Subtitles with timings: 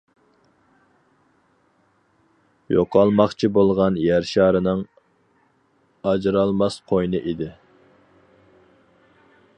[2.77, 4.83] يوقالماقچى بولغان يەر شارىنىڭ
[6.13, 7.55] ئاجرالماس قوينى ئىدى!